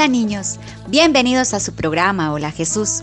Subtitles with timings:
[0.00, 3.02] Hola niños, bienvenidos a su programa Hola Jesús.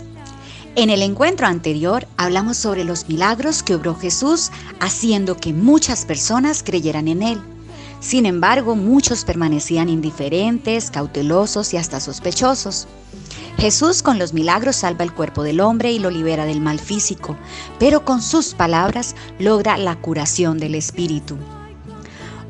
[0.74, 6.64] En el encuentro anterior hablamos sobre los milagros que obró Jesús haciendo que muchas personas
[6.64, 7.40] creyeran en Él.
[8.00, 12.88] Sin embargo, muchos permanecían indiferentes, cautelosos y hasta sospechosos.
[13.58, 17.36] Jesús con los milagros salva el cuerpo del hombre y lo libera del mal físico,
[17.78, 21.36] pero con sus palabras logra la curación del espíritu.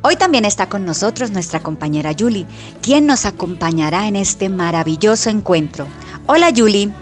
[0.00, 2.46] Hoy también está con nosotros nuestra compañera Julie,
[2.82, 5.88] quien nos acompañará en este maravilloso encuentro.
[6.26, 6.92] Hola Julie.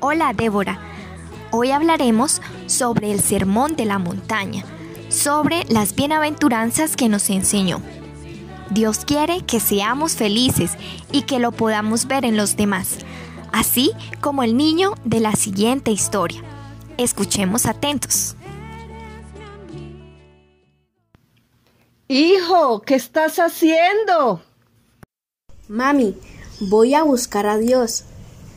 [0.00, 0.80] Hola Débora,
[1.52, 4.64] hoy hablaremos sobre el Sermón de la Montaña,
[5.08, 7.80] sobre las bienaventuranzas que nos enseñó.
[8.70, 10.72] Dios quiere que seamos felices
[11.12, 12.98] y que lo podamos ver en los demás,
[13.52, 16.42] así como el niño de la siguiente historia.
[16.96, 18.36] Escuchemos atentos.
[22.10, 24.40] Hijo, ¿qué estás haciendo?
[25.68, 26.16] Mami,
[26.58, 28.04] voy a buscar a Dios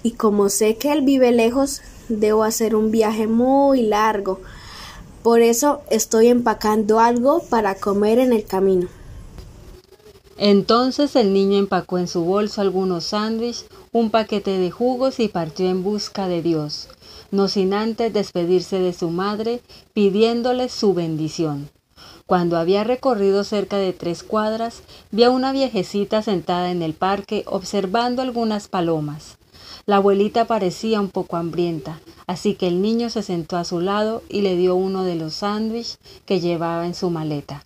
[0.03, 4.40] y como sé que Él vive lejos, debo hacer un viaje muy largo.
[5.22, 8.88] Por eso estoy empacando algo para comer en el camino.
[10.38, 15.70] Entonces el niño empacó en su bolso algunos sándwiches, un paquete de jugos y partió
[15.70, 16.88] en busca de Dios,
[17.31, 19.59] no sin antes despedirse de su madre,
[19.94, 21.70] pidiéndole su bendición.
[22.31, 27.44] Cuando había recorrido cerca de tres cuadras, vi a una viejecita sentada en el parque
[27.46, 29.38] observando algunas palomas.
[29.86, 34.24] La abuelita parecía un poco hambrienta, así que el niño se sentó a su lado
[34.30, 37.66] y le dio uno de los sándwiches que llevaba en su maleta.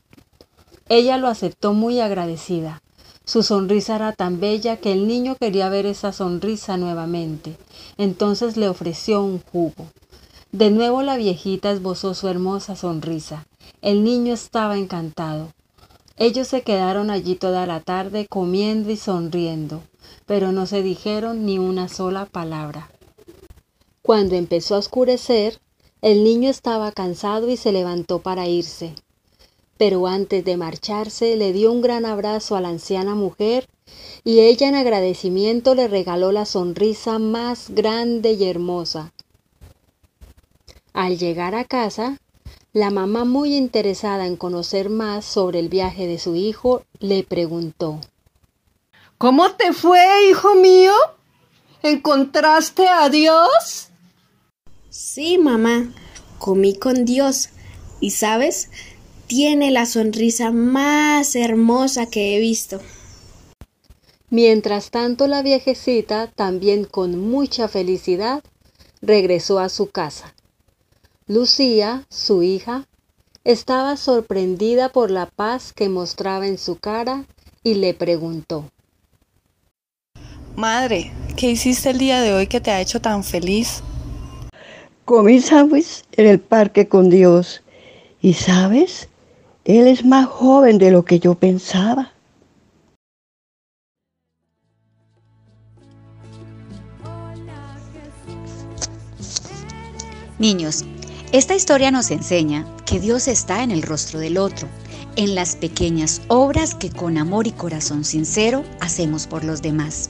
[0.90, 2.82] Ella lo aceptó muy agradecida.
[3.24, 7.56] Su sonrisa era tan bella que el niño quería ver esa sonrisa nuevamente.
[8.00, 9.86] Entonces le ofreció un jugo.
[10.52, 13.46] De nuevo la viejita esbozó su hermosa sonrisa.
[13.82, 15.54] El niño estaba encantado.
[16.18, 19.84] Ellos se quedaron allí toda la tarde comiendo y sonriendo,
[20.26, 22.90] pero no se dijeron ni una sola palabra.
[24.02, 25.60] Cuando empezó a oscurecer,
[26.02, 28.94] el niño estaba cansado y se levantó para irse.
[29.78, 33.68] Pero antes de marcharse le dio un gran abrazo a la anciana mujer
[34.24, 39.14] y ella en agradecimiento le regaló la sonrisa más grande y hermosa.
[40.94, 42.22] Al llegar a casa,
[42.76, 48.02] la mamá, muy interesada en conocer más sobre el viaje de su hijo, le preguntó
[49.18, 50.92] ¿Cómo te fue, hijo mío?
[51.84, 53.92] ¿Encontraste a Dios?
[54.90, 55.94] Sí, mamá,
[56.38, 57.48] comí con Dios
[58.02, 58.70] y, ¿sabes?
[59.28, 62.82] Tiene la sonrisa más hermosa que he visto.
[64.30, 68.44] Mientras tanto, la viejecita, también con mucha felicidad,
[69.02, 70.36] regresó a su casa.
[71.28, 72.86] Lucía, su hija,
[73.44, 77.26] estaba sorprendida por la paz que mostraba en su cara
[77.64, 78.70] y le preguntó
[80.56, 83.82] Madre, ¿qué hiciste el día de hoy que te ha hecho tan feliz?
[85.04, 87.64] Comí sándwich en el parque con Dios.
[88.22, 89.10] Y sabes,
[89.64, 92.12] Él es más joven de lo que yo pensaba.
[100.38, 100.86] Niños,
[101.38, 104.70] esta historia nos enseña que Dios está en el rostro del otro,
[105.18, 110.10] en las pequeñas obras que con amor y corazón sincero hacemos por los demás,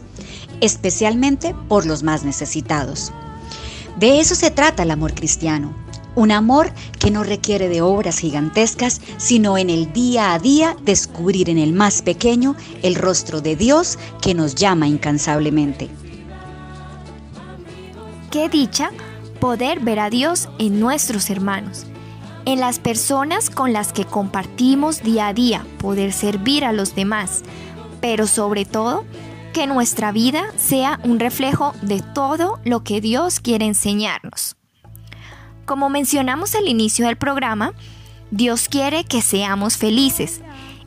[0.62, 3.12] especialmente por los más necesitados.
[3.98, 5.76] De eso se trata el amor cristiano,
[6.14, 11.50] un amor que no requiere de obras gigantescas, sino en el día a día descubrir
[11.50, 15.90] en el más pequeño el rostro de Dios que nos llama incansablemente.
[18.30, 18.92] Qué dicha
[19.46, 21.86] poder ver a Dios en nuestros hermanos.
[22.46, 27.44] en las personas con las que compartimos día a día, poder servir a los demás,
[28.02, 29.06] pero sobre todo
[29.54, 34.56] que nuestra vida sea un reflejo de todo lo que Dios quiere enseñarnos.
[35.66, 37.74] Como mencionamos al inicio del programa,
[38.32, 40.42] Dios quiere que seamos felices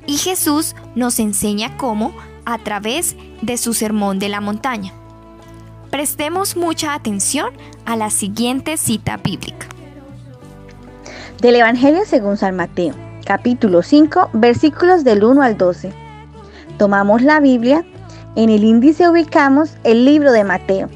[0.04, 2.12] y Jesús nos enseña cómo
[2.44, 4.92] a través de su sermón de la montaña.
[5.90, 7.48] Prestemos mucha atención
[7.86, 9.66] a la siguiente cita bíblica.
[11.40, 12.94] Del Evangelio según San Mateo,
[13.24, 15.90] capítulo 5, versículos del 1 al 12.
[16.76, 17.86] Tomamos la Biblia,
[18.36, 20.90] en el índice ubicamos el libro de Mateo.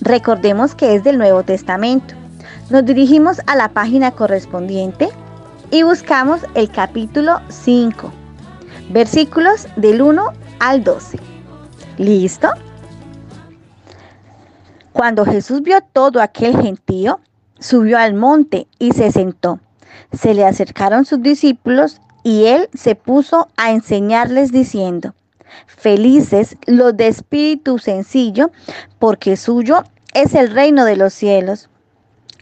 [0.00, 2.14] Recordemos que es del Nuevo Testamento.
[2.68, 5.08] Nos dirigimos a la página correspondiente
[5.70, 8.12] y buscamos el capítulo 5,
[8.90, 11.20] versículos del 1 al 12.
[11.98, 12.48] ¿Listo?
[14.96, 17.20] Cuando Jesús vio todo aquel gentío,
[17.58, 19.60] subió al monte y se sentó.
[20.18, 25.14] Se le acercaron sus discípulos y él se puso a enseñarles diciendo,
[25.66, 28.52] Felices los de espíritu sencillo,
[28.98, 29.84] porque suyo
[30.14, 31.68] es el reino de los cielos.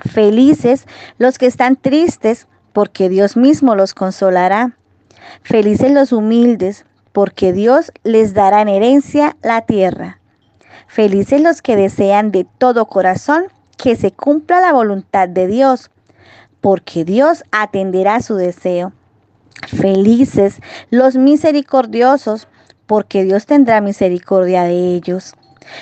[0.09, 0.87] Felices
[1.19, 4.77] los que están tristes, porque Dios mismo los consolará.
[5.43, 10.21] Felices los humildes, porque Dios les dará en herencia la tierra.
[10.95, 13.47] Felices los que desean de todo corazón
[13.77, 15.91] que se cumpla la voluntad de Dios,
[16.61, 18.93] porque Dios atenderá su deseo.
[19.67, 20.61] Felices
[20.91, 22.47] los misericordiosos,
[22.87, 25.35] porque Dios tendrá misericordia de ellos.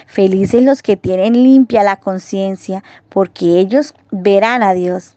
[0.07, 5.15] Felices los que tienen limpia la conciencia, porque ellos verán a Dios.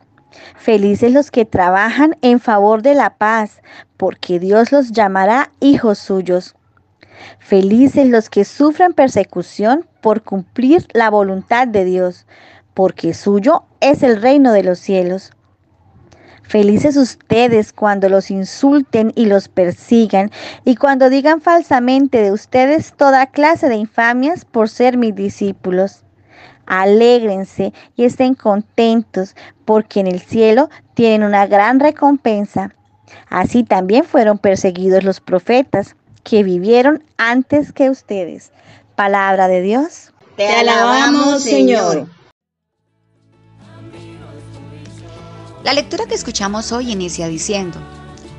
[0.57, 3.61] Felices los que trabajan en favor de la paz,
[3.95, 6.53] porque Dios los llamará hijos suyos.
[7.39, 12.25] Felices los que sufren persecución por cumplir la voluntad de Dios,
[12.73, 15.31] porque suyo es el reino de los cielos.
[16.43, 20.29] Felices ustedes cuando los insulten y los persigan,
[20.63, 26.03] y cuando digan falsamente de ustedes toda clase de infamias por ser mis discípulos.
[26.67, 29.35] Alégrense y estén contentos,
[29.65, 32.71] porque en el cielo tienen una gran recompensa.
[33.29, 38.51] Así también fueron perseguidos los profetas que vivieron antes que ustedes.
[38.95, 40.11] Palabra de Dios.
[40.35, 42.09] Te alabamos, Señor.
[45.63, 47.79] La lectura que escuchamos hoy inicia diciendo,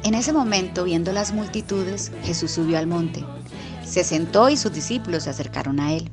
[0.02, 3.24] en ese momento, viendo las multitudes, Jesús subió al monte.
[3.84, 6.10] Se sentó y sus discípulos se acercaron a él.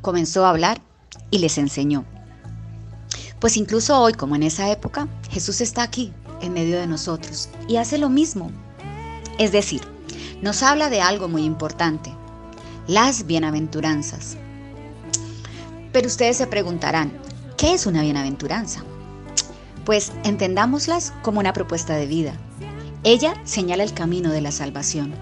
[0.00, 0.80] Comenzó a hablar
[1.30, 2.04] y les enseñó.
[3.40, 7.76] Pues incluso hoy, como en esa época, Jesús está aquí, en medio de nosotros, y
[7.76, 8.50] hace lo mismo.
[9.38, 9.82] Es decir,
[10.42, 12.12] nos habla de algo muy importante,
[12.86, 14.36] las bienaventuranzas.
[15.92, 17.12] Pero ustedes se preguntarán,
[17.56, 18.84] ¿qué es una bienaventuranza?
[19.84, 22.34] Pues entendámoslas como una propuesta de vida.
[23.04, 25.14] Ella señala el camino de la salvación.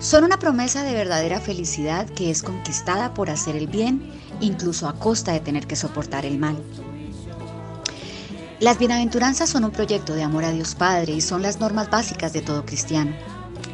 [0.00, 4.98] Son una promesa de verdadera felicidad que es conquistada por hacer el bien, incluso a
[4.98, 6.56] costa de tener que soportar el mal.
[8.58, 12.32] Las bienaventuranzas son un proyecto de amor a Dios Padre y son las normas básicas
[12.32, 13.14] de todo cristiano.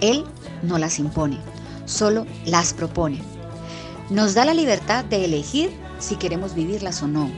[0.02, 0.26] Él
[0.62, 1.38] no las impone,
[1.86, 3.22] solo las propone.
[4.10, 7.30] Nos da la libertad de elegir si queremos vivirlas o no.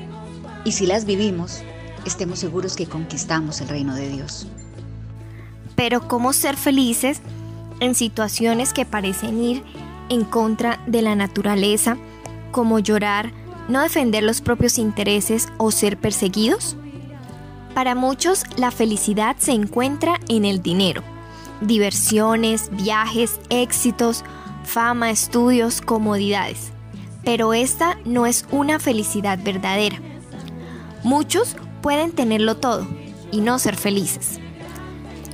[0.64, 1.62] Y si las vivimos,
[2.04, 4.48] estemos seguros que conquistamos el reino de Dios.
[5.76, 7.20] Pero ¿cómo ser felices
[7.80, 9.62] en situaciones que parecen ir
[10.08, 11.96] en contra de la naturaleza,
[12.50, 13.32] como llorar,
[13.68, 16.76] no defender los propios intereses o ser perseguidos?
[17.74, 21.02] Para muchos, la felicidad se encuentra en el dinero,
[21.60, 24.24] diversiones, viajes, éxitos,
[24.64, 26.72] fama, estudios, comodidades.
[27.24, 29.98] Pero esta no es una felicidad verdadera.
[31.02, 32.86] Muchos pueden tenerlo todo
[33.30, 34.38] y no ser felices.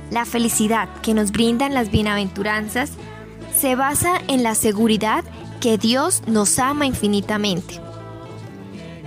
[0.09, 2.91] La felicidad que nos brindan las bienaventuranzas
[3.55, 5.23] se basa en la seguridad
[5.61, 7.79] que Dios nos ama infinitamente.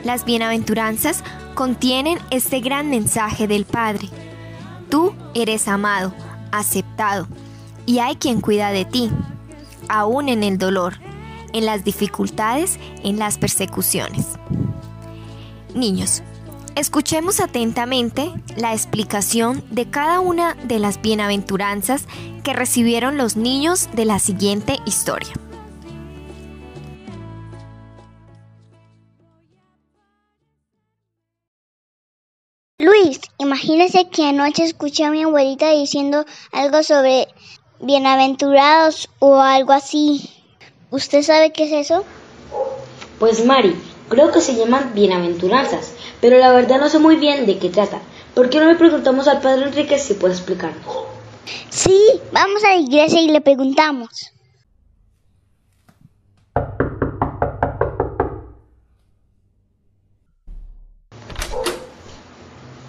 [0.04, 4.08] Las bienaventuranzas contienen este gran mensaje del Padre.
[4.88, 6.14] Tú eres amado,
[6.58, 7.26] aceptado,
[7.86, 9.10] y hay quien cuida de ti,
[9.88, 10.94] aún en el dolor,
[11.52, 14.26] en las dificultades, en las persecuciones.
[15.74, 16.22] Niños,
[16.76, 22.06] Escuchemos atentamente la explicación de cada una de las bienaventuranzas
[22.42, 25.32] que recibieron los niños de la siguiente historia.
[32.84, 37.28] Luis, imagínese que anoche escuché a mi abuelita diciendo algo sobre
[37.80, 40.28] bienaventurados o algo así.
[40.90, 42.04] ¿Usted sabe qué es eso?
[43.18, 43.74] Pues Mari,
[44.10, 48.00] creo que se llaman bienaventuranzas pero la verdad no sé muy bien de qué trata.
[48.34, 50.82] ¿Por qué no le preguntamos al Padre Enrique si puede explicarnos?
[51.68, 52.00] Sí,
[52.32, 54.32] vamos a la iglesia y le preguntamos.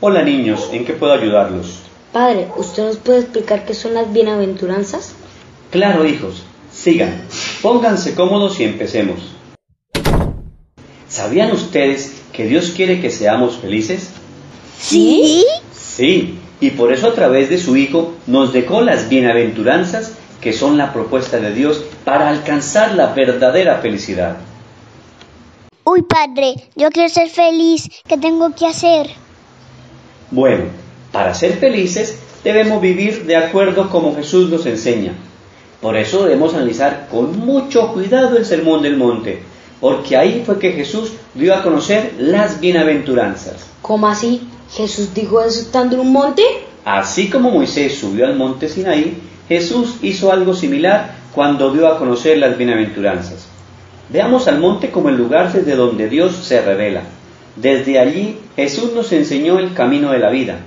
[0.01, 1.79] Hola niños, ¿en qué puedo ayudarlos?
[2.11, 5.13] Padre, ¿usted nos puede explicar qué son las bienaventuranzas?
[5.71, 7.23] Claro, hijos, sigan,
[7.61, 9.19] pónganse cómodos y empecemos.
[11.07, 14.09] ¿Sabían ustedes que Dios quiere que seamos felices?
[14.77, 15.45] ¿Sí?
[15.71, 20.77] Sí, y por eso a través de su Hijo nos dejó las bienaventuranzas que son
[20.77, 24.35] la propuesta de Dios para alcanzar la verdadera felicidad.
[25.85, 27.89] Uy, padre, yo quiero ser feliz.
[28.05, 29.24] ¿Qué tengo que hacer?
[30.31, 30.65] Bueno,
[31.11, 35.13] para ser felices debemos vivir de acuerdo como Jesús nos enseña.
[35.81, 39.43] Por eso debemos analizar con mucho cuidado el Sermón del Monte,
[39.79, 43.67] porque ahí fue que Jesús dio a conocer las bienaventuranzas.
[43.81, 44.47] ¿Cómo así?
[44.71, 46.43] ¿Jesús dijo eso estando en un monte?
[46.85, 49.17] Así como Moisés subió al monte Sinaí,
[49.47, 53.47] Jesús hizo algo similar cuando dio a conocer las bienaventuranzas.
[54.09, 57.01] Veamos al monte como el lugar desde donde Dios se revela.
[57.55, 60.59] Desde allí Jesús nos enseñó el camino de la vida,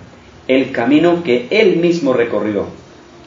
[0.47, 2.67] el camino que Él mismo recorrió,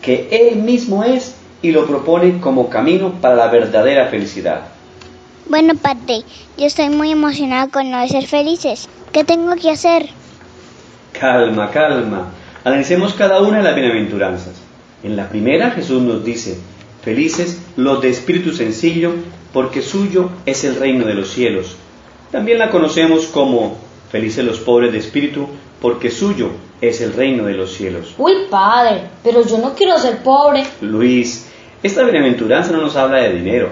[0.01, 4.61] que Él mismo es y lo propone como camino para la verdadera felicidad.
[5.47, 6.23] Bueno, padre,
[6.57, 8.87] yo estoy muy emocionada con lo de ser felices.
[9.11, 10.07] ¿Qué tengo que hacer?
[11.19, 12.29] Calma, calma.
[12.63, 14.53] Analicemos cada una de las bienaventuranzas.
[15.03, 16.57] En la primera Jesús nos dice,
[17.03, 19.13] felices los de espíritu sencillo,
[19.51, 21.75] porque suyo es el reino de los cielos.
[22.31, 23.77] También la conocemos como
[24.11, 25.47] felices los pobres de espíritu,
[25.81, 26.49] porque suyo
[26.81, 28.13] es el reino de los cielos.
[28.17, 30.63] Uy, padre, pero yo no quiero ser pobre.
[30.81, 31.47] Luis,
[31.81, 33.69] esta bienaventuranza no nos habla de dinero.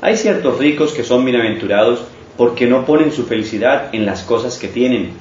[0.00, 2.00] Hay ciertos ricos que son bienaventurados
[2.36, 5.12] porque no ponen su felicidad en las cosas que tienen,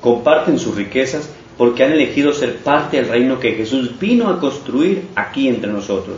[0.00, 5.02] comparten sus riquezas porque han elegido ser parte del reino que Jesús vino a construir
[5.14, 6.16] aquí entre nosotros.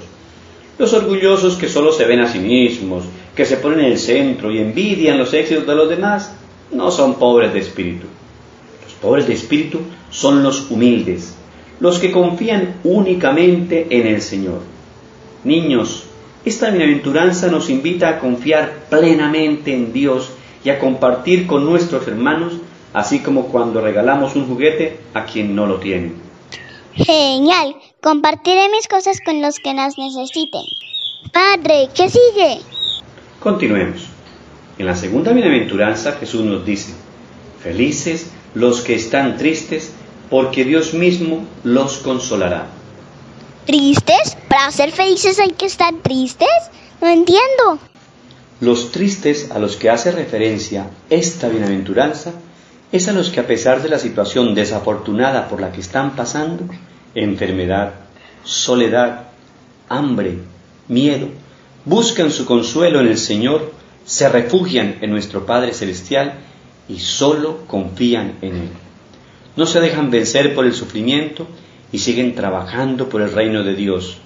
[0.79, 4.51] Los orgullosos que solo se ven a sí mismos, que se ponen en el centro
[4.51, 6.35] y envidian los éxitos de los demás,
[6.71, 8.07] no son pobres de espíritu.
[8.85, 9.81] Los pobres de espíritu
[10.11, 11.35] son los humildes,
[11.81, 14.61] los que confían únicamente en el Señor.
[15.45, 16.05] Niños,
[16.45, 20.31] esta bienaventuranza nos invita a confiar plenamente en Dios
[20.65, 22.55] y a compartir con nuestros hermanos,
[22.93, 26.13] así como cuando regalamos un juguete a quien no lo tiene.
[26.95, 27.77] Genial.
[28.03, 30.63] Compartiré mis cosas con los que las necesiten.
[31.33, 32.61] Padre, ¿qué sigue?
[33.41, 34.14] Continuemos.
[34.79, 36.93] En la segunda bienaventuranza Jesús nos dice,
[37.63, 39.93] felices los que están tristes,
[40.31, 42.67] porque Dios mismo los consolará.
[43.67, 44.37] ¿Tristes?
[44.49, 46.49] ¿Para ser felices hay que estar tristes?
[47.01, 47.79] No entiendo.
[48.61, 52.33] Los tristes a los que hace referencia esta bienaventuranza
[52.93, 56.65] es a los que a pesar de la situación desafortunada por la que están pasando,
[57.15, 57.95] enfermedad,
[58.45, 59.29] soledad,
[59.89, 60.39] hambre,
[60.89, 61.29] miedo,
[61.85, 63.73] buscan su consuelo en el Señor,
[64.05, 66.35] se refugian en nuestro Padre Celestial
[66.89, 68.69] y solo confían en Él.
[69.57, 71.47] No se dejan vencer por el sufrimiento
[71.93, 74.19] y siguen trabajando por el reino de Dios.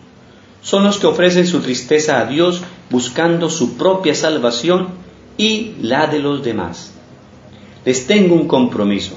[0.62, 4.88] Son los que ofrecen su tristeza a Dios buscando su propia salvación
[5.36, 6.92] y la de los demás.
[7.84, 9.14] Les tengo un compromiso.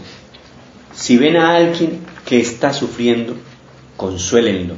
[0.93, 3.35] Si ven a alguien que está sufriendo,
[3.97, 4.75] consuélenlo.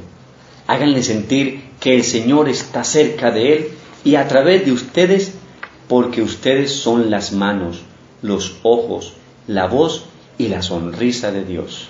[0.66, 3.68] Háganle sentir que el Señor está cerca de él
[4.04, 5.34] y a través de ustedes,
[5.88, 7.82] porque ustedes son las manos,
[8.22, 9.14] los ojos,
[9.46, 10.04] la voz
[10.38, 11.88] y la sonrisa de Dios.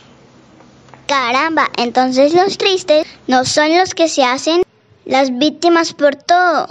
[1.06, 4.62] Caramba, entonces los tristes no son los que se hacen
[5.04, 6.66] las víctimas por todo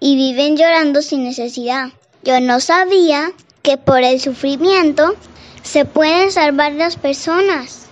[0.00, 1.90] y viven llorando sin necesidad.
[2.22, 5.16] Yo no sabía que por el sufrimiento
[5.62, 7.86] se pueden salvar las personas.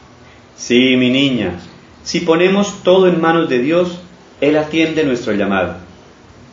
[0.57, 1.59] Sí, mi niña,
[2.05, 3.99] si ponemos todo en manos de Dios,
[4.41, 5.77] Él atiende nuestro llamado.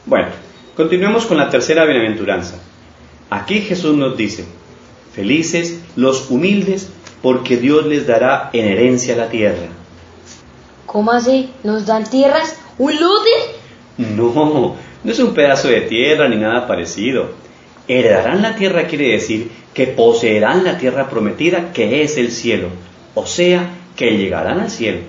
[0.06, 0.30] Bueno,
[0.76, 2.60] continuemos con la tercera bienaventuranza.
[3.30, 4.46] Aquí Jesús nos dice,
[5.14, 6.90] felices los humildes
[7.22, 9.68] porque Dios les dará en herencia la tierra.
[10.86, 11.52] ¿Cómo así?
[11.64, 12.58] ¿Nos dan tierras?
[12.78, 13.30] ¿Un lote?
[13.98, 17.32] No, no es un pedazo de tierra ni nada parecido.
[17.88, 22.70] Heredarán la tierra quiere decir que poseerán la tierra prometida que es el cielo,
[23.16, 25.00] o sea, que llegarán al cielo.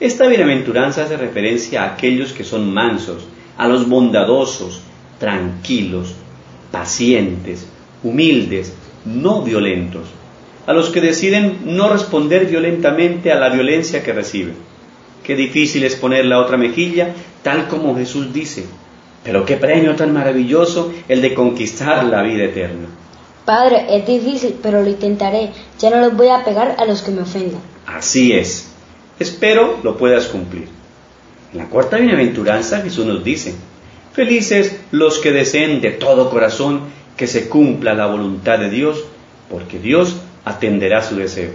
[0.00, 3.26] Esta bienaventuranza hace referencia a aquellos que son mansos,
[3.56, 4.82] a los bondadosos,
[5.18, 6.14] tranquilos,
[6.70, 7.66] pacientes,
[8.02, 8.72] humildes,
[9.04, 10.06] no violentos,
[10.66, 14.54] a los que deciden no responder violentamente a la violencia que reciben.
[15.22, 18.64] Qué difícil es poner la otra mejilla, tal como Jesús dice,
[19.24, 22.88] pero qué premio tan maravilloso el de conquistar la vida eterna.
[23.44, 25.50] Padre, es difícil, pero lo intentaré.
[25.78, 27.60] Ya no los voy a pegar a los que me ofendan.
[27.86, 28.70] Así es.
[29.18, 30.68] Espero lo puedas cumplir.
[31.52, 33.54] En la cuarta bienaventuranza Jesús nos dice,
[34.18, 36.80] felices los que deseen de todo corazón
[37.16, 39.04] que se cumpla la voluntad de Dios,
[39.48, 41.52] porque Dios atenderá su deseo.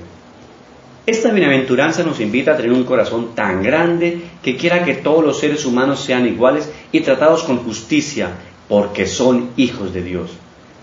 [1.06, 5.42] Esta bienaventuranza nos invita a tener un corazón tan grande que quiera que todos los
[5.42, 8.30] seres humanos sean iguales y tratados con justicia,
[8.70, 10.32] porque son hijos de Dios.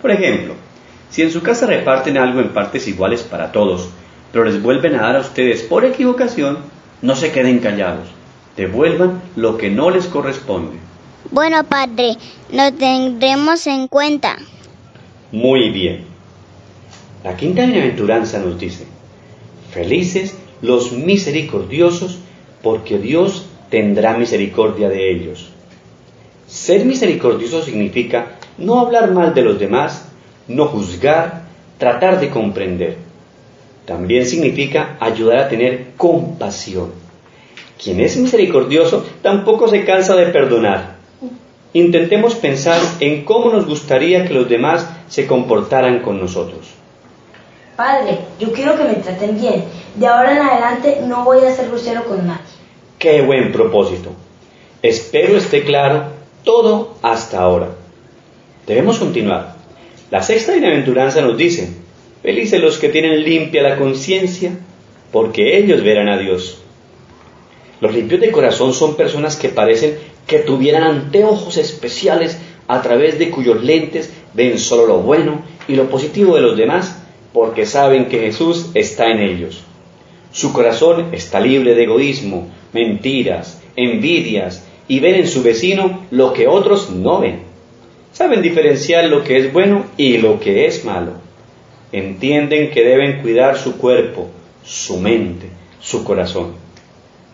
[0.02, 0.56] Por ejemplo,
[1.08, 3.88] si en su casa reparten algo en partes iguales para todos,
[4.32, 6.58] pero les vuelven a dar a ustedes por equivocación,
[7.00, 8.08] no se queden callados,
[8.54, 10.90] devuelvan lo que no les corresponde.
[11.30, 12.16] Bueno, Padre,
[12.52, 14.36] lo tendremos en cuenta.
[15.32, 16.04] Muy bien.
[17.22, 18.86] La quinta bienaventuranza nos dice,
[19.70, 22.18] felices los misericordiosos,
[22.62, 25.50] porque Dios tendrá misericordia de ellos.
[26.46, 30.08] Ser misericordioso significa no hablar mal de los demás,
[30.48, 31.42] no juzgar,
[31.78, 32.96] tratar de comprender.
[33.86, 36.92] También significa ayudar a tener compasión.
[37.82, 40.99] Quien es misericordioso tampoco se cansa de perdonar.
[41.72, 46.68] Intentemos pensar en cómo nos gustaría que los demás se comportaran con nosotros.
[47.76, 49.64] Padre, yo quiero que me traten bien.
[49.94, 52.42] De ahora en adelante no voy a ser grosero con nadie.
[52.98, 54.10] Qué buen propósito.
[54.82, 56.04] Espero esté claro
[56.44, 57.68] todo hasta ahora.
[58.66, 59.56] Debemos continuar.
[60.10, 61.70] La sexta bienaventuranza nos dice,
[62.22, 64.52] felices los que tienen limpia la conciencia,
[65.12, 66.58] porque ellos verán a Dios.
[67.80, 69.98] Los limpios de corazón son personas que parecen
[70.30, 75.90] que tuvieran anteojos especiales a través de cuyos lentes ven solo lo bueno y lo
[75.90, 79.64] positivo de los demás, porque saben que Jesús está en ellos.
[80.30, 86.46] Su corazón está libre de egoísmo, mentiras, envidias, y ven en su vecino lo que
[86.46, 87.40] otros no ven.
[88.12, 91.14] Saben diferenciar lo que es bueno y lo que es malo.
[91.90, 94.28] Entienden que deben cuidar su cuerpo,
[94.64, 95.48] su mente,
[95.80, 96.52] su corazón.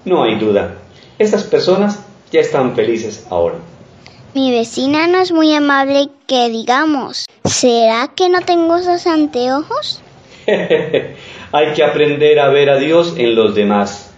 [0.06, 0.78] No hay duda,
[1.18, 3.56] estas personas ya están felices ahora.
[4.34, 7.26] Mi vecina no es muy amable que digamos.
[7.44, 10.02] ¿Será que no tengo esos anteojos?
[11.52, 14.10] Hay que aprender a ver a Dios en los demás,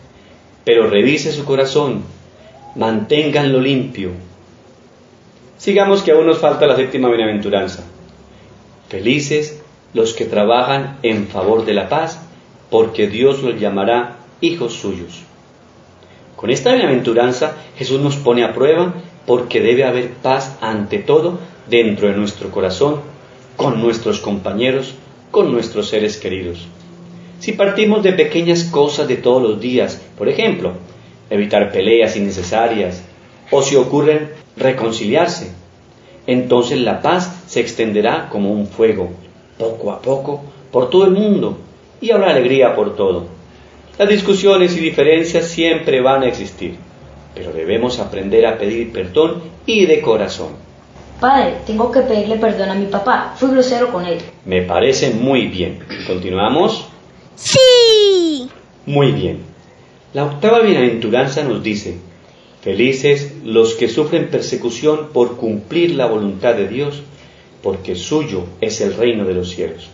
[0.64, 2.02] pero revise su corazón,
[2.74, 4.10] manténganlo limpio.
[5.56, 7.84] Sigamos que aún nos falta la séptima bienaventuranza.
[8.88, 9.62] Felices
[9.94, 12.20] los que trabajan en favor de la paz,
[12.70, 15.27] porque Dios los llamará hijos suyos.
[16.38, 18.94] Con esta bienaventuranza Jesús nos pone a prueba
[19.26, 23.00] porque debe haber paz ante todo dentro de nuestro corazón,
[23.56, 24.94] con nuestros compañeros,
[25.32, 26.64] con nuestros seres queridos.
[27.40, 30.74] Si partimos de pequeñas cosas de todos los días, por ejemplo,
[31.28, 33.02] evitar peleas innecesarias,
[33.50, 35.50] o si ocurren reconciliarse,
[36.28, 39.10] entonces la paz se extenderá como un fuego,
[39.58, 41.58] poco a poco, por todo el mundo,
[42.00, 43.37] y habrá alegría por todo.
[43.98, 46.76] Las discusiones y diferencias siempre van a existir,
[47.34, 50.50] pero debemos aprender a pedir perdón y de corazón.
[51.20, 53.34] Padre, tengo que pedirle perdón a mi papá.
[53.36, 54.18] Fui grosero con él.
[54.44, 55.80] Me parece muy bien.
[56.06, 56.86] ¿Continuamos?
[57.34, 58.48] Sí.
[58.86, 59.40] Muy bien.
[60.14, 61.96] La octava bienaventuranza nos dice,
[62.62, 67.02] felices los que sufren persecución por cumplir la voluntad de Dios,
[67.64, 69.88] porque suyo es el reino de los cielos.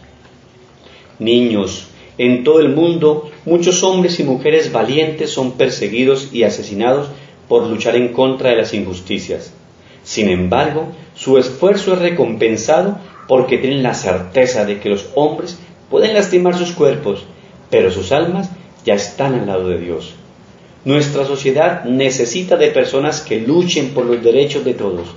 [1.19, 7.09] Niños, en todo el mundo muchos hombres y mujeres valientes son perseguidos y asesinados
[7.49, 9.53] por luchar en contra de las injusticias.
[10.05, 15.59] Sin embargo, su esfuerzo es recompensado porque tienen la certeza de que los hombres
[15.91, 17.25] pueden lastimar sus cuerpos,
[17.71, 18.51] pero sus almas
[18.85, 20.15] ya están al lado de Dios.
[20.85, 25.09] Nuestra sociedad necesita de personas que luchen por los derechos de todos,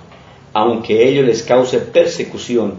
[0.53, 2.75] aunque ello les cause persecución,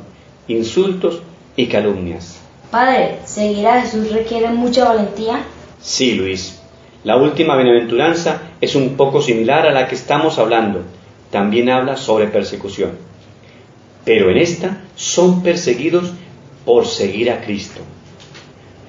[0.48, 1.20] insultos
[1.54, 2.37] y calumnias.
[2.70, 5.42] Padre, ¿seguir a Jesús requiere mucha valentía?
[5.80, 6.60] Sí, Luis.
[7.02, 10.82] La última bienaventuranza es un poco similar a la que estamos hablando.
[11.30, 12.90] También habla sobre persecución.
[14.04, 16.12] Pero en esta son perseguidos
[16.66, 17.80] por seguir a Cristo.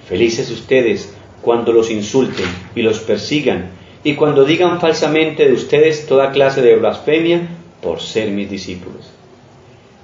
[0.09, 3.69] Felices ustedes cuando los insulten y los persigan
[4.03, 7.47] y cuando digan falsamente de ustedes toda clase de blasfemia
[7.81, 9.18] por ser mis discípulos.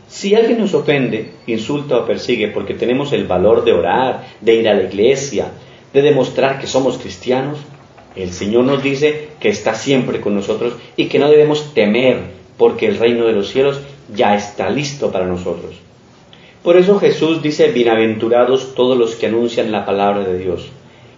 [0.08, 4.70] Si alguien nos ofende, insulta o persigue porque tenemos el valor de orar, de ir
[4.70, 5.52] a la iglesia,
[5.94, 7.60] de demostrar que somos cristianos,
[8.16, 12.20] el Señor nos dice que está siempre con nosotros y que no debemos temer
[12.58, 13.82] porque el reino de los cielos
[14.14, 15.76] ya está listo para nosotros.
[16.64, 20.68] Por eso Jesús dice, bienaventurados todos los que anuncian la palabra de Dios,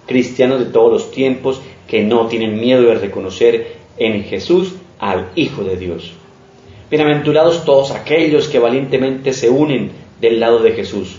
[0.06, 5.64] cristianos de todos los tiempos que no tienen miedo de reconocer en Jesús al Hijo
[5.64, 6.14] de Dios.
[6.90, 11.18] Bienaventurados todos aquellos que valientemente se unen del lado de Jesús,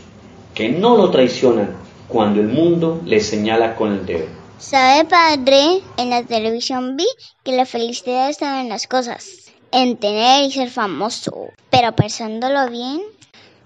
[0.55, 1.77] que no lo traicionan
[2.09, 4.25] cuando el mundo les señala con el dedo.
[4.59, 5.83] ¿Sabe, padre?
[5.99, 7.05] En la televisión vi
[7.45, 11.51] que la felicidad estaba en las cosas, en tener y ser famoso.
[11.69, 13.03] Pero pensándolo bien,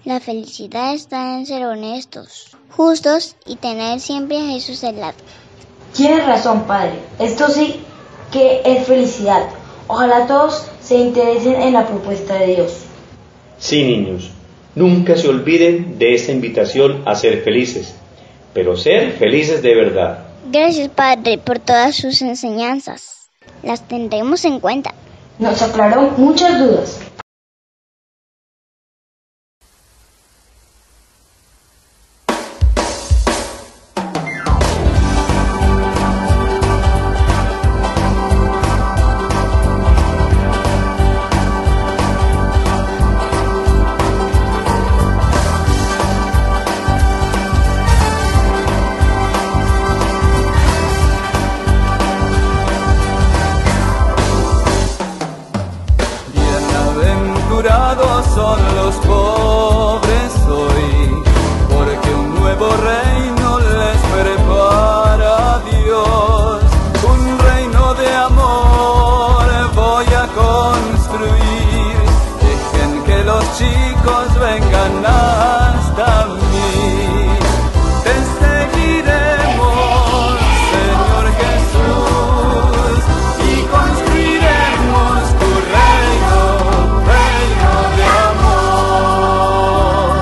[0.04, 5.18] la felicidad está en ser honestos, justos y tener siempre a Jesús al lado.
[5.94, 6.94] Tienes razón, padre.
[7.20, 7.78] Esto sí
[8.32, 9.48] que es felicidad.
[9.86, 12.72] Ojalá todos se interesen en la propuesta de Dios.
[13.58, 14.30] Sí, niños,
[14.74, 17.94] nunca se olviden de esta invitación a ser felices,
[18.52, 20.18] pero ser felices de verdad.
[20.50, 23.30] Gracias, padre, por todas sus enseñanzas.
[23.62, 24.92] Las tendremos en cuenta.
[25.38, 27.00] Nos aclaró muchas dudas.
[73.56, 77.28] Chicos vengan hasta mí.
[78.04, 79.66] Te seguiremos,
[80.72, 83.00] Señor Jesús,
[83.50, 86.40] y construiremos tu reino,
[87.12, 90.16] reino de amor.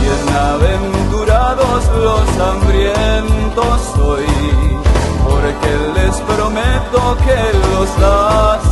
[0.00, 4.30] Bienaventurados los hambrientos hoy,
[5.24, 7.40] porque les prometo que
[7.72, 8.67] los saciaré.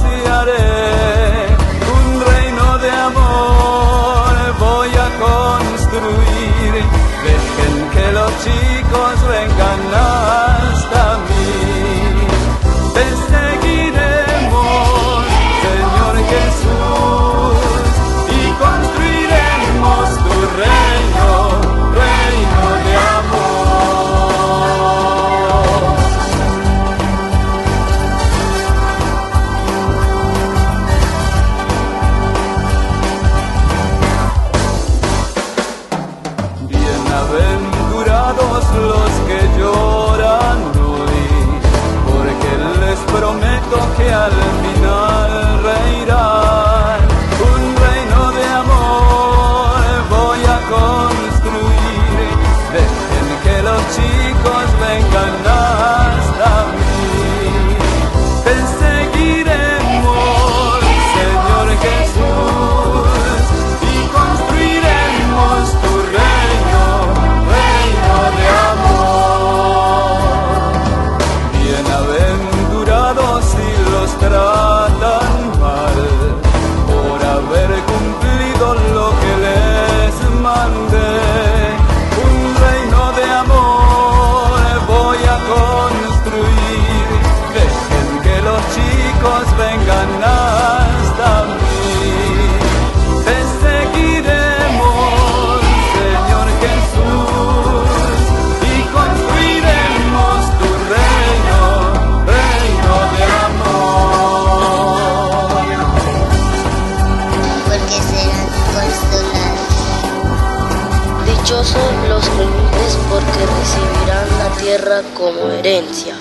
[115.16, 116.14] Como herencia.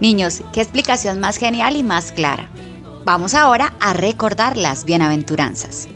[0.00, 2.50] Niños, qué explicación más genial y más clara.
[3.04, 5.88] Vamos ahora a recordar las bienaventuranzas.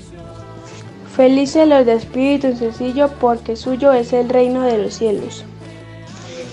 [1.17, 5.45] Felices los de espíritu sencillo, porque suyo es el reino de los cielos.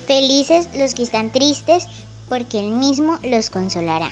[0.08, 1.86] Felices los que están tristes,
[2.30, 4.12] porque Él mismo los consolará.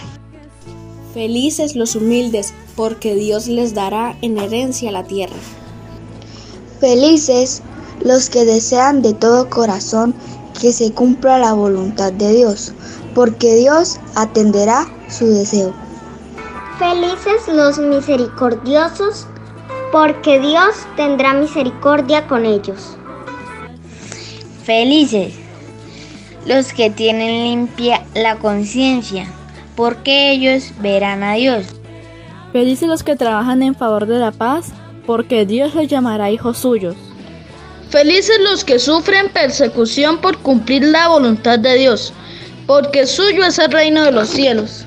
[1.13, 5.35] Felices los humildes, porque Dios les dará en herencia la tierra.
[6.79, 7.61] Felices
[8.03, 10.13] los que desean de todo corazón
[10.59, 12.73] que se cumpla la voluntad de Dios,
[13.15, 15.73] porque Dios atenderá su deseo.
[16.77, 19.27] Felices los misericordiosos,
[19.91, 22.97] porque Dios tendrá misericordia con ellos.
[24.63, 25.33] Felices
[26.45, 29.27] los que tienen limpia la conciencia,
[29.75, 31.65] porque ellos verán a Dios.
[32.51, 34.71] Felices los que trabajan en favor de la paz,
[35.05, 36.95] porque Dios los llamará hijos suyos.
[37.91, 42.13] Felices los que sufren persecución por cumplir la voluntad de Dios,
[42.65, 44.86] porque suyo es el reino de los cielos.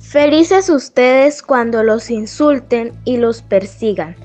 [0.00, 4.16] Felices ustedes cuando los insulten y los persigan,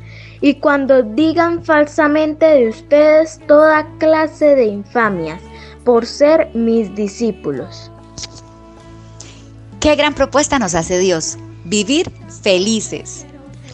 [0.41, 5.39] y cuando digan falsamente de ustedes toda clase de infamias
[5.86, 7.91] por ser mis discípulos.
[9.79, 13.27] Qué gran propuesta nos hace Dios, vivir felices.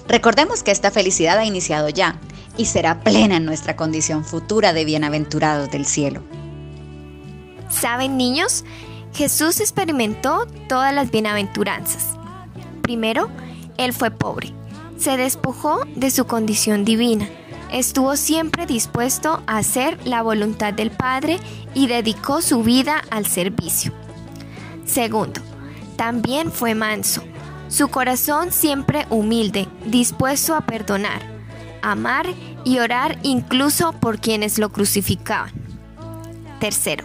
[0.09, 2.19] Recordemos que esta felicidad ha iniciado ya
[2.59, 6.21] y será plena en nuestra condición futura de bienaventurados del cielo.
[7.69, 8.65] ¿Saben niños?
[9.13, 12.17] Jesús experimentó todas las bienaventuranzas.
[12.81, 13.29] Primero,
[13.77, 14.51] Él fue pobre.
[14.97, 17.29] Se despojó de su condición divina.
[17.71, 21.39] Estuvo siempre dispuesto a hacer la voluntad del Padre
[21.73, 23.93] y dedicó su vida al servicio.
[24.83, 25.39] Segundo,
[25.95, 27.23] también fue manso.
[27.69, 31.21] Su corazón siempre humilde, dispuesto a perdonar,
[31.81, 32.27] amar
[32.69, 35.51] y orar incluso por quienes lo crucificaban.
[36.59, 37.03] Tercero,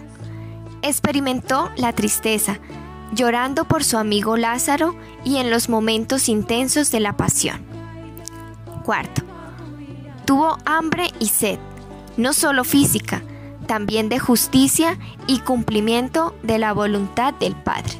[0.82, 2.58] experimentó la tristeza,
[3.14, 7.62] llorando por su amigo Lázaro y en los momentos intensos de la pasión.
[8.84, 9.22] Cuarto,
[10.26, 11.58] tuvo hambre y sed,
[12.18, 13.22] no solo física,
[13.66, 17.94] también de justicia y cumplimiento de la voluntad del Padre.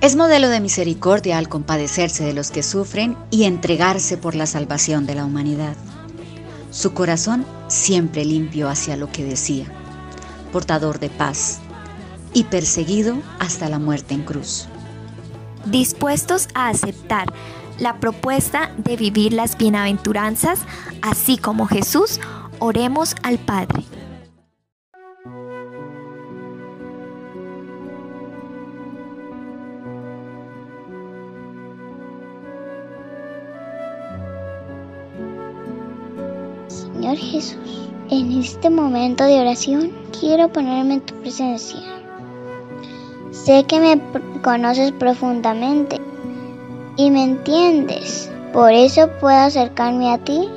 [0.00, 5.04] Es modelo de misericordia al compadecerse de los que sufren y entregarse por la salvación
[5.04, 5.74] de la humanidad.
[6.70, 9.66] Su corazón siempre limpio hacia lo que decía,
[10.52, 11.58] portador de paz
[12.32, 14.68] y perseguido hasta la muerte en cruz.
[15.66, 17.32] Dispuestos a aceptar
[17.78, 20.60] la propuesta de vivir las bienaventuranzas,
[21.02, 22.20] así como Jesús,
[22.58, 23.84] oremos al Padre.
[37.20, 37.56] Jesús,
[38.10, 41.80] en este momento de oración quiero ponerme en tu presencia.
[43.30, 44.00] Sé que me
[44.42, 46.00] conoces profundamente
[46.96, 48.30] y me entiendes.
[48.52, 50.48] Por eso puedo acercarme a ti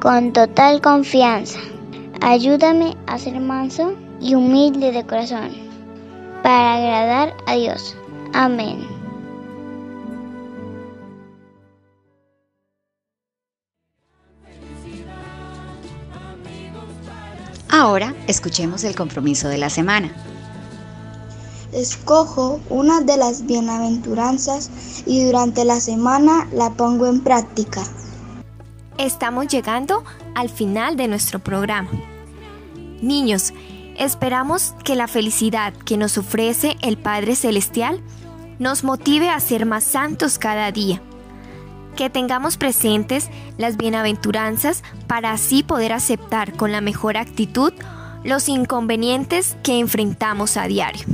[0.00, 1.58] con total confianza.
[2.20, 5.50] Ayúdame a ser manso y humilde de corazón
[6.42, 7.96] para agradar a Dios.
[8.32, 8.91] Amén.
[17.82, 20.12] Ahora escuchemos el compromiso de la semana.
[21.72, 24.70] Escojo una de las bienaventuranzas
[25.04, 27.82] y durante la semana la pongo en práctica.
[28.98, 30.04] Estamos llegando
[30.36, 31.90] al final de nuestro programa.
[33.00, 33.52] Niños,
[33.98, 38.00] esperamos que la felicidad que nos ofrece el Padre Celestial
[38.60, 41.02] nos motive a ser más santos cada día.
[41.96, 43.28] Que tengamos presentes
[43.58, 47.72] las bienaventuranzas para así poder aceptar con la mejor actitud
[48.24, 51.04] los inconvenientes que enfrentamos a diario.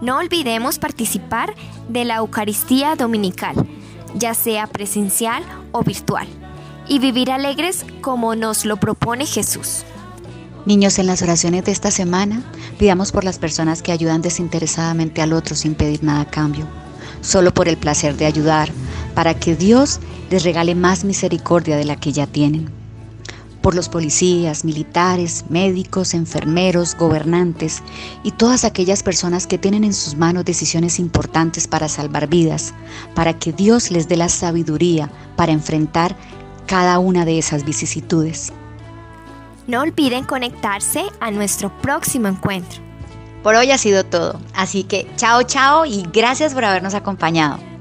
[0.00, 1.54] No olvidemos participar
[1.88, 3.54] de la Eucaristía Dominical,
[4.14, 6.26] ya sea presencial o virtual,
[6.88, 9.84] y vivir alegres como nos lo propone Jesús.
[10.66, 12.42] Niños, en las oraciones de esta semana,
[12.78, 16.66] pidamos por las personas que ayudan desinteresadamente al otro sin pedir nada a cambio,
[17.20, 18.70] solo por el placer de ayudar,
[19.14, 22.70] para que Dios les regale más misericordia de la que ya tienen.
[23.60, 27.82] Por los policías, militares, médicos, enfermeros, gobernantes
[28.24, 32.74] y todas aquellas personas que tienen en sus manos decisiones importantes para salvar vidas,
[33.14, 36.16] para que Dios les dé la sabiduría para enfrentar
[36.66, 38.52] cada una de esas vicisitudes.
[39.68, 42.80] No olviden conectarse a nuestro próximo encuentro.
[43.44, 47.71] Por hoy ha sido todo, así que chao chao y gracias por habernos acompañado.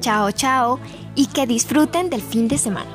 [0.00, 0.78] Chao, chao
[1.14, 2.90] y que disfruten del fin de semana.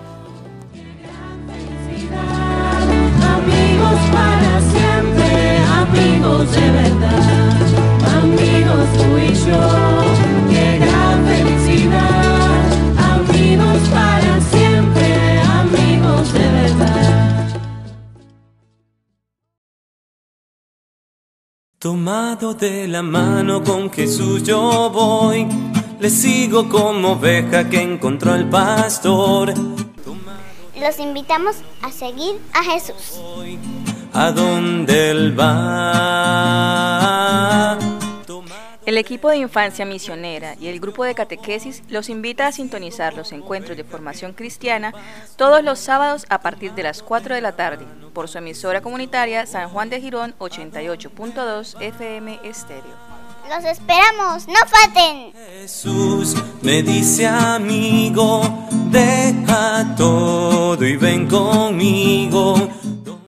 [3.35, 7.61] Amigos para siempre, amigos de verdad,
[8.21, 9.61] amigos tú y yo,
[10.49, 12.55] qué gran felicidad.
[13.13, 17.15] Amigos para siempre, amigos de verdad.
[21.77, 25.47] Tomado de la mano con Jesús yo voy,
[25.99, 29.53] le sigo como oveja que encontró el pastor.
[30.79, 33.19] Los invitamos a seguir a Jesús.
[34.13, 36.25] A donde él va.
[38.85, 43.31] El equipo de infancia misionera y el grupo de catequesis los invita a sintonizar los
[43.31, 44.93] encuentros de formación cristiana
[45.37, 49.47] todos los sábados a partir de las 4 de la tarde por su emisora comunitaria
[49.47, 53.04] San Juan de Girón 88.2 FM Estéreo.
[53.49, 55.31] Los esperamos, no falten.
[55.61, 58.41] Jesús me dice amigo,
[58.89, 62.55] deja todo y ven conmigo.